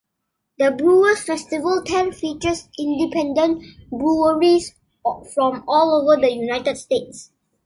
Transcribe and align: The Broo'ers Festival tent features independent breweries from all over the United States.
The 0.57 0.71
Broo'ers 0.71 1.25
Festival 1.25 1.83
tent 1.85 2.15
features 2.15 2.67
independent 2.79 3.63
breweries 3.91 4.73
from 5.35 5.63
all 5.67 6.01
over 6.01 6.19
the 6.19 6.31
United 6.33 6.75
States. 6.77 7.29